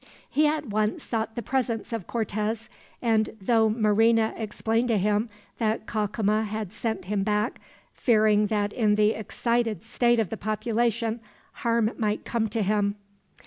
[0.31, 2.71] He at once sought the presence of Cortez,
[3.03, 7.61] and through Marina explained to him that Cacama had sent him back,
[7.93, 11.19] fearing that in the excited state of the population
[11.51, 12.95] harm might come to him.